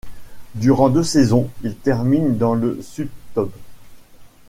Durant 0.55 0.89
deux 0.89 1.03
saisons, 1.03 1.47
il 1.61 1.75
termine 1.75 2.35
dans 2.35 2.55
le 2.55 2.79
sub-top. 2.81 3.53